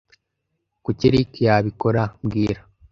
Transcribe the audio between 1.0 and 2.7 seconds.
Eric yabikora mbwira